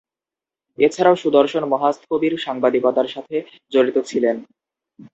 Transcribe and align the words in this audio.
এছাড়াও 0.77 1.15
সুদর্শন 1.15 1.63
মহাস্থবির 1.65 2.33
সাংবাদিকতার 2.37 3.07
সাথে 3.07 3.35
জড়িত 3.71 3.97
ছিলেন। 4.05 4.35